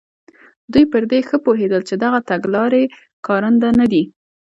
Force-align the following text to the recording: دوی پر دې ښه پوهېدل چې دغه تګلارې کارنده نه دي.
دوی 0.71 0.83
پر 0.91 1.03
دې 1.11 1.19
ښه 1.27 1.37
پوهېدل 1.45 1.81
چې 1.89 1.95
دغه 2.03 2.19
تګلارې 2.29 2.83
کارنده 3.27 3.69
نه 3.79 3.85
دي. 3.91 4.03